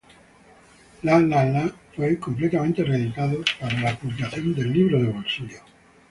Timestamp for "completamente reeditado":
2.17-3.39